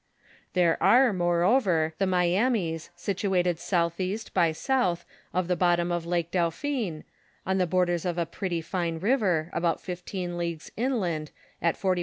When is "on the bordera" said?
7.45-8.07